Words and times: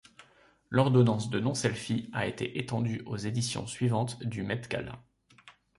L'ordonnance 0.71 1.29
de 1.29 1.39
non-selfie 1.39 2.09
a 2.11 2.25
été 2.25 2.57
étendue 2.57 3.03
aux 3.05 3.17
éditions 3.17 3.67
suivantes 3.67 4.23
du 4.23 4.41
Met 4.41 4.61
Gala. 4.67 4.99